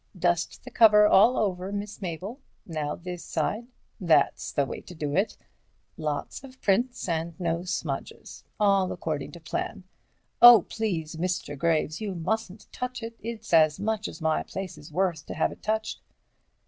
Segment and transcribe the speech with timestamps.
[0.17, 5.37] Dust the cover all over, Miss Mabel; now this side—that's the way to do it.
[5.95, 8.43] Lots of prints and no smudges.
[8.59, 9.83] All according to plan.
[10.41, 11.55] Oh, please, Mr.
[11.55, 15.61] Graves, you mustn't touch it—it's as much as my place is worth to have it
[15.61, 16.01] touched."